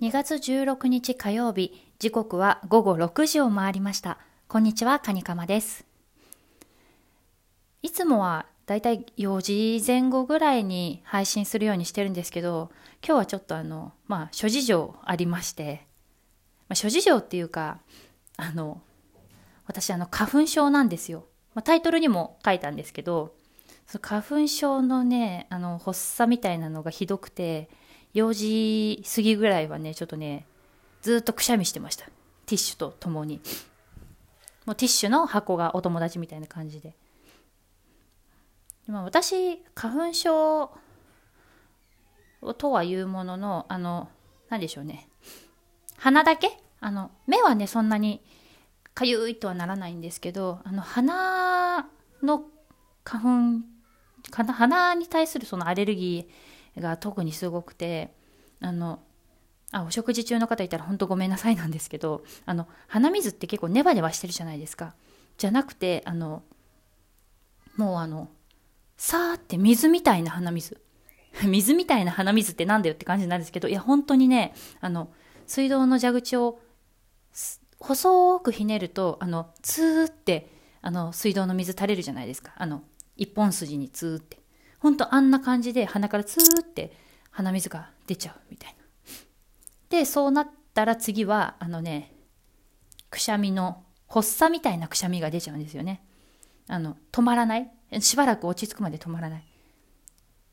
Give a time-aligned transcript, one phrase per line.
[0.00, 4.18] 2月16日火曜日、時刻は午後6時を回りました。
[4.46, 5.84] こんにちは、カニカマです。
[7.82, 9.40] いつもはだいたい4
[9.80, 12.70] 時前後ぐらいに配信するようにしてるんですけど、
[13.04, 15.84] 今日はちょっとあの、まあ、諸事情ありまして、
[16.68, 17.80] まあ、諸事情っていうか、
[18.36, 18.80] あの、
[19.66, 21.24] 私あの、花粉症なんですよ。
[21.56, 23.34] まあ、タイトルにも書いたんですけど、
[23.88, 27.68] その花粉症のね、あの、発作みたいなのがひどくて、
[28.14, 30.46] 4時過ぎぐらいはね、ちょっとね、
[31.02, 32.06] ずっとくしゃみしてました。
[32.06, 33.40] ティッシュとともに。
[34.66, 36.94] もうティッシュの箱がお友達みたいな感じで。
[38.86, 40.70] まあ、私、花粉症
[42.56, 44.08] とはいうものの、あの、
[44.48, 45.08] 何でしょうね。
[45.96, 46.58] 鼻だけ？
[46.80, 48.22] あの、目はね、そんなに
[48.94, 51.86] かゆいとはならないんですけど、あの、鼻
[52.22, 52.44] の
[53.04, 56.32] 花粉、鼻に対するそのアレルギー
[56.80, 58.12] が特にすごくて、
[58.60, 59.00] あの、
[59.70, 64.94] あ、お食事中の方いたら本当ごめんなさいなんですけど、あの、鼻水って結構ネバネバしてるじゃないですか。
[65.36, 66.42] じゃなくて、あの、
[67.76, 68.28] もうあの、
[68.96, 70.80] さーって水みたいな鼻水。
[71.44, 75.12] 水みたいな鼻水ってなんだよって感じなんですけど、いや、本当にね、あの、
[75.46, 76.60] 水道の蛇口を
[77.78, 80.50] 細くひねると、あの、ツーって、
[80.80, 82.52] あの、水道の水垂れるじゃないですか。
[82.56, 82.82] あの、
[83.16, 84.37] 一本筋にツーって。
[84.78, 86.92] ほんとあんな感じで鼻からツーって
[87.30, 88.78] 鼻水が出ちゃうみたいな。
[89.90, 92.12] で、そうなったら次は、あのね、
[93.10, 96.02] くしゃみの、発作みたいなくしゃみが出ちゃうんですよね。
[96.66, 97.70] あの、止まらない。
[98.00, 99.44] しばらく落ち着くまで止まらない。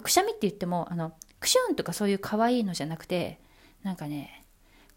[0.00, 3.40] くしゃみって言っても、あの、クシュンとかそういう可愛いのじゃなくて、
[3.82, 4.44] なんかね、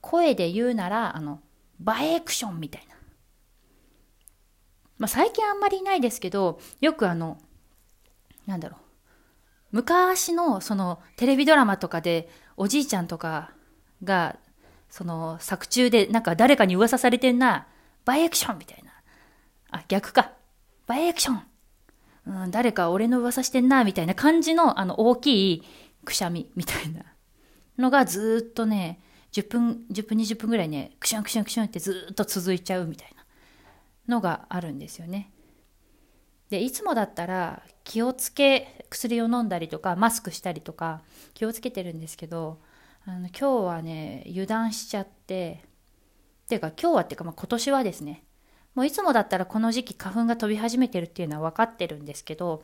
[0.02, 1.42] 声で言うなら、あの、
[1.80, 2.96] バエクションみたいな。
[4.98, 7.38] まあ、最近あんまりいないですけど、よくあの、
[8.46, 8.91] なんだろう。
[9.72, 13.52] 昔のそのテレビドラマとかでおじいちゃんとか
[14.04, 14.38] が
[14.92, 17.66] その作中でなんか誰かに噂されてんな、
[18.04, 18.92] バイアクションみたいな。
[19.72, 20.34] あ、逆か。
[20.86, 21.44] バイアクション。
[22.28, 25.64] うん、誰か俺の噂してんな、みたいな感じのあの大きい
[26.04, 27.04] くしゃみみたいな
[27.78, 29.00] のがずっとね、
[29.32, 35.32] 10分、10分20分ぐらいね、クシュンクシュンクシュンってずっと続いちゃうみたいなのがあるんですよね。
[36.52, 41.02] で、いつもだったら気をつけ、薬を飲んだりとか、マスクしたりとか、
[41.34, 42.60] 気をつけてるんですけど、
[43.06, 45.64] あの今日はね、油断しちゃって、
[46.44, 48.26] っていうか今日はっていうか、まあ、今年はですね、
[48.76, 52.64] もういつもだったらこの時期花粉が飛び始めてるっていうのは分かってるんですけど、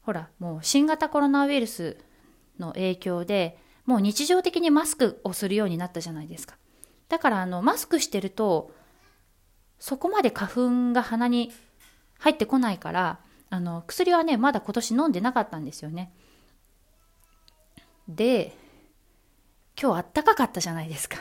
[0.00, 1.98] ほら、もう新型コロナウイルス
[2.58, 6.56] の影響で、もう日常的にマスクをするようになったじゃないですか。
[7.10, 8.72] だからあの、マスクしてると、
[9.78, 11.52] そこまで花粉が鼻に
[12.18, 13.20] 入ってこないから、
[13.50, 16.12] あの、薬はね、まだ今年飲んでなかったんですよね。
[18.08, 18.56] で、
[19.80, 21.18] 今日あったかかったじゃないですか。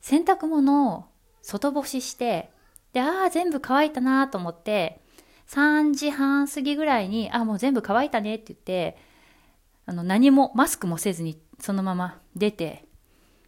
[0.00, 1.04] 洗濯物を
[1.42, 2.50] 外干しして、
[2.92, 5.00] で、ああ、全部乾いたなと思って、
[5.48, 8.96] 3時半過ぎぐらいに、あ、もう全部乾いたねって言って、
[9.86, 12.84] あの、何も、マスクもせずに、そのまま出て、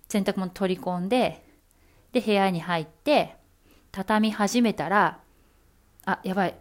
[0.09, 1.44] 洗濯物取り込んで、
[2.12, 3.36] で、部屋に入って、
[3.92, 5.22] 畳み始めたら、
[6.05, 6.55] あ、やばい。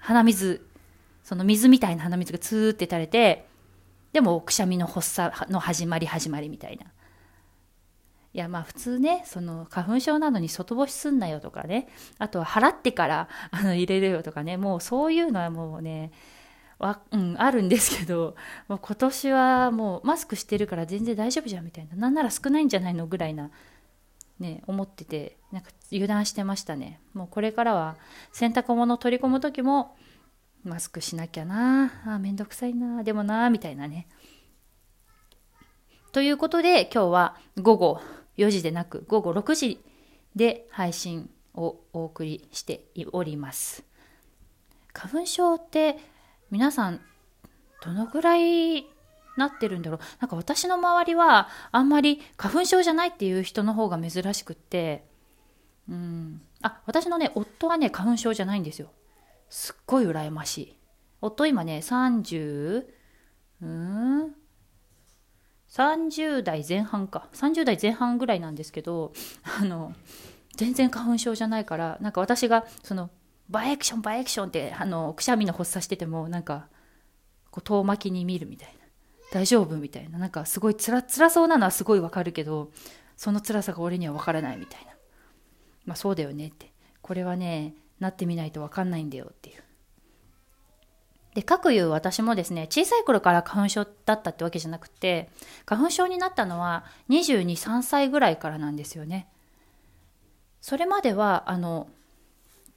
[0.00, 0.66] 鼻水、
[1.24, 3.46] その水みたいな鼻水がツーって垂れて、
[4.12, 6.86] でもくしゃみの発作の始まり始まりみたいな。
[8.32, 11.88] いやまあ普通ね、その花粉症なのに外干しすんなよとかね、
[12.18, 16.12] あとは払ってからあの入れるよとかね、もうそういうのはもうね、
[16.78, 18.36] わうん、あるんですけど、
[18.68, 23.50] もう今年はもうマスクしてるから全然大丈夫じゃんみたいな、なんなら少ないんじゃないのぐらいな、
[24.38, 27.00] ね、思ってて、なんか油断してましたね。
[27.14, 27.96] もうこれからは
[28.32, 29.96] 洗濯物取り込む時も
[30.64, 34.08] マスクしなきゃなあ、めんどくさいなでもなみたいなね。
[36.12, 38.00] ということで今日は午後
[38.38, 39.84] 4時でなく午後6時
[40.34, 43.84] で配信をお送りしております。
[44.92, 45.98] 花粉症って
[46.50, 47.00] 皆さん
[47.84, 48.86] どのぐらい
[49.36, 50.00] なってるんだろう。
[50.20, 55.04] なんか私の周りはあんまり花粉症じゃないっていう人の方が珍しくって
[55.88, 56.40] うん。
[56.62, 58.90] あ私のね夫はね花粉症じゃないんですよ。
[59.48, 60.78] すっごい羨ましい。
[61.20, 62.86] 夫今ね30
[63.62, 64.34] うん
[65.70, 67.28] ？30代前半か。
[67.32, 69.12] 30代前半ぐらいなんですけど
[69.60, 69.92] あの
[70.56, 73.10] 全然花粉症じゃないからなんか私がその
[73.48, 76.66] バイアクションバイアクションってあのくしゃみの発作しててもなんか
[77.50, 78.85] こう遠巻きに見るみたいな。
[79.32, 79.76] 大丈夫？
[79.76, 80.18] みたいな。
[80.18, 82.70] なんかすごいつら辛そうなのはすごいわかるけど
[83.16, 84.92] その辛さが俺にはわからないみたいな。
[85.84, 86.72] まあそうだよねって。
[87.02, 89.62] これはねなってみないとわかんないんだよっていう。
[91.36, 95.28] で、各いう私もですね、小さい頃から花粉症だったってわけじゃなくて、
[95.66, 99.28] 花粉症になったのは22、3歳ぐらいからなんですよね。
[100.62, 101.88] それまでは、あの、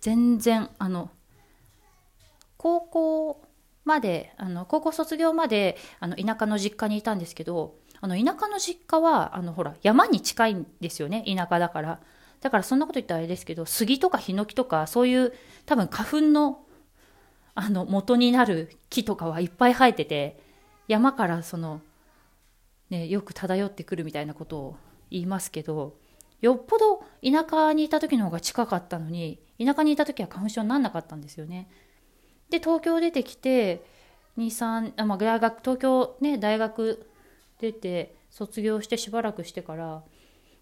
[0.01, 1.09] 全然、あの、
[2.57, 3.41] 高校
[3.89, 11.99] まで、あの、高校卒業まで、あの、田舎の実家にいたんですけど、あの、田舎の実家は、あの、ほら、山に近いんですよね、田舎だから。
[12.39, 15.33] だからそんなこと言ったらあれですけど、杉とかヒノキとか、そういう
[15.65, 16.59] 多分花粉の、
[17.55, 20.39] あの、元になる木とかはいっぱい生えてて、
[20.87, 21.81] 山からその、
[22.91, 24.77] ね、よく漂ってくるみたいなことを
[25.09, 25.97] 言いますけど、
[26.41, 31.69] よっぽど田舎にいた時の方が近かったのに、田舎にいた時は花粉症になんなかったんですよね。
[32.49, 33.83] で、東京出てきて、
[34.37, 37.07] 2、3、あまあ、大学、東京ね、大学
[37.59, 40.03] 出て、卒業してしばらくしてから、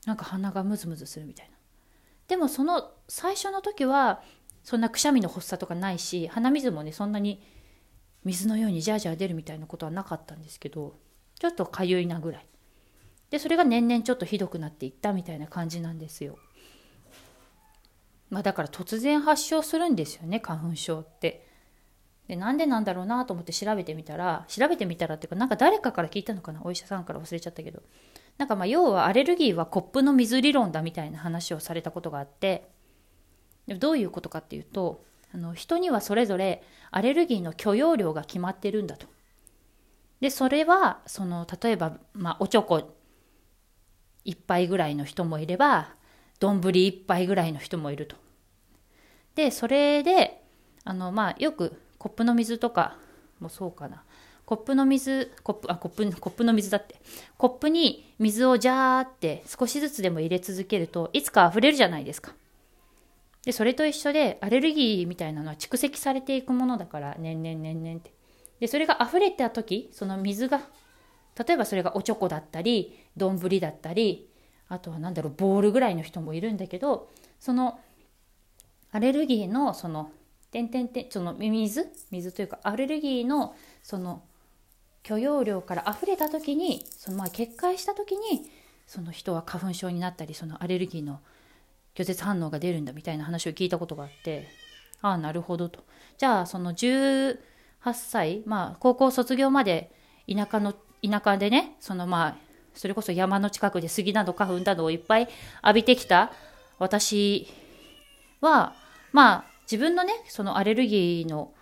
[0.06, 1.58] なんか鼻がムズムズするみたいな。
[2.28, 4.22] でもその最初の時は
[4.64, 7.42] そんなくしゃみの発作とかないし鼻水もねそんなに
[8.24, 10.96] 水のようにジャージャー出るみたいなことはなかったんですけど
[11.40, 12.46] ちょっとかゆいなぐらい。
[13.30, 16.38] でそれが年々ちょっとひどくなっていったみたいな感じなんですよ。
[18.30, 21.47] まあだから突然発症するんですよね花粉症って。
[22.28, 27.82] でなんでなんだろうなと思って調べてみたら調べてみたらっていうかなんか誰かから聞いたのかなお医者さんから忘れちゃったけど
[28.38, 32.68] なんかまあ要はアレルギーはコップの水理論だみたいな話をされたことがあって
[33.68, 35.04] どういうことかっていうと
[35.34, 39.08] あの人にはそれぞれアレルギーの許容量が決まってるんだと。
[40.20, 42.96] でそれはその例えば、まあ、おちょこ
[44.26, 45.94] 1杯ぐらいの人もいれば
[46.40, 48.16] 丼1杯ぐらいの人もいると。
[49.36, 50.44] でそれで
[50.84, 52.98] あのまあよくコップの水とか
[53.40, 54.04] もそうかな
[54.46, 56.96] コップの水、コップ、あ、コップ、コップの水だって。
[57.38, 62.34] コップに水をジャーって少しずつでも入れ続けるといつか溢れるじゃないですか。
[63.44, 68.14] で、それと一緒でアレルギーみたいなのは蓄積されていくものだから、年々年々って。
[68.62, 70.62] で、それが溢れた時、その水が、
[71.38, 74.30] 例えばそれがおちょこだったり、丼だったり、
[74.70, 77.10] あとは何だろう、ボールぐらいの人もいるんだけど、
[77.40, 77.80] その
[78.92, 80.12] アレルギーのその、
[80.52, 84.24] てんてんてん、その水水というかアレルギーのその
[85.04, 88.50] 許容量から溢れた時にそのまあ決壊した時に
[88.86, 91.20] その人は花粉症になったりそのアレルギーの
[91.96, 94.48] 拒絶反応が出るんだみたいな話を聞いたことがあって
[95.02, 95.84] ああなるほどと。
[96.18, 97.38] じゃあその18
[97.94, 99.92] 歳まあ高校卒業まで
[100.30, 102.38] 田舎の田舎でねそのまあ
[102.74, 105.30] それこそ山の近くで杉など花粉などをいっぱい
[105.64, 106.32] 浴びてきた
[106.80, 107.48] 私
[108.42, 108.74] は
[109.12, 111.54] まあ自分のねそのアレルギーの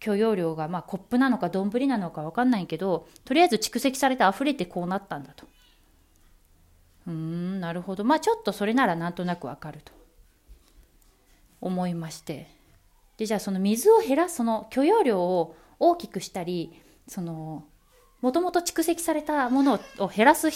[0.00, 5.46] 許容量がまあコップなのか丼なのか分かんないけどとりあえず蓄積されて溢れてこうなったんだと。
[7.06, 8.04] うーんなるほど。
[8.04, 9.92] まあちょっとそれならなんとなく分かると。
[11.60, 12.48] 思いまして。
[13.16, 17.64] でじゃあその水を減らすその許容量を大きくしたりその
[18.20, 20.50] もともと蓄積されたものを減らす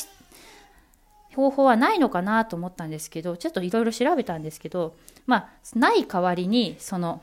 [1.34, 4.96] 方法はないのかなと思ったんですけどちょっといろいろ調べたんですけど
[5.26, 7.22] まあない代わりにその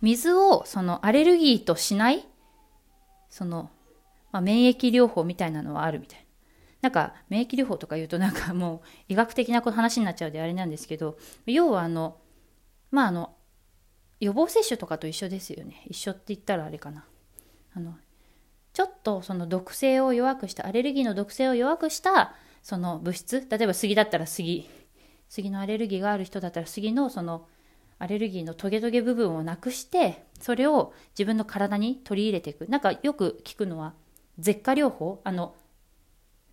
[0.00, 2.26] 水をそのアレルギーとしない
[3.30, 3.70] その、
[4.30, 6.24] まあ、免疫療法みたいなのはあるみたいな。
[6.82, 11.16] なんか免疫療法とか言うとなんかもう医学的な話になっちゃうであれなんですけど
[11.46, 12.18] 要はあの
[12.90, 13.34] まああの
[14.20, 17.06] 予防接種とかと一緒ですよね一緒って言ったらあれかな
[17.74, 17.94] あの
[18.74, 22.34] ちょっとその毒性を弱くしたアレルギーの毒性を弱くした
[22.64, 24.68] その物質例えば杉だったら杉
[25.28, 27.46] 杉のアレルギーがある人だったら杉のその
[27.98, 32.66] アレルギーのトゲトゲ部分をなくしてそれを自分の体に取り入れていく。
[32.66, 33.92] なんかよく聞くのは
[34.38, 35.54] 舌下療法あの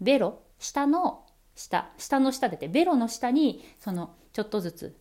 [0.02, 1.24] ベロ下の
[1.56, 4.96] 下下の下でてベロの下にそのちょっとずつ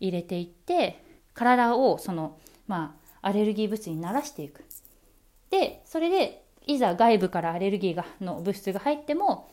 [0.00, 4.64] 入れていって体をそのまあアレルギー物質に慣らしていく。
[5.50, 9.50] でそれでいざ外部からアレルギーがの物質が入っても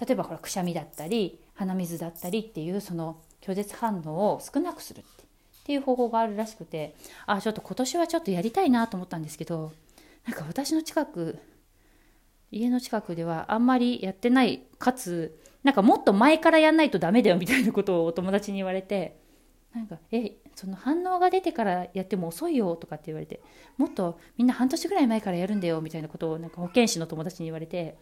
[0.00, 5.26] 例えばほらくしゃみだったり鼻水だったりっていうその拒絶反応を少なくするって
[5.66, 6.94] っていう方法があるらしくて
[7.26, 9.72] あちょっと今年はちょっとやりたいなと思ったんですけど
[10.24, 11.40] なんか私の近く
[12.52, 19.18] 家の近くではあんまりやってないかつなんかもっと前からやんないとダメだよみたいなことをお友達に言われて
[19.74, 23.40] なんかえその反応が出てからやっても遅いよとかって言われて
[23.76, 27.96] もっとみんな半年ぐらい前からやるんだよみたいなことをなんか保健師の友達に言われて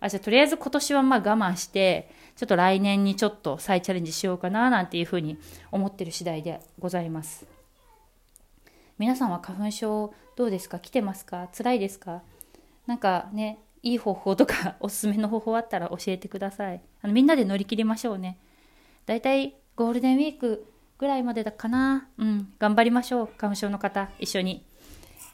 [0.00, 5.38] あ、じゃあとりあえず今年はまあ我慢して、ちょっと来年にちょっと再チャレンジしようかななんていうふうに
[5.70, 7.46] 思ってる次第でございます。
[8.98, 10.78] 皆さんは花粉症どうですか？
[10.78, 11.48] 来てますか？
[11.56, 12.22] 辛いですか？
[12.86, 16.80] なんかね、いい方法とかおすすめの方法あったら教えてください。
[17.02, 18.38] あのみんなで乗り切りましょうね。
[19.06, 20.66] だいたいゴールデンウィーク
[20.98, 22.08] ぐらいまでだかな。
[22.18, 23.28] うん、頑張りましょう。
[23.36, 24.64] 花粉症の方、一緒に。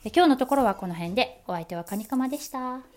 [0.05, 2.96] 今日のところはこの辺でお相手はカニカマでした。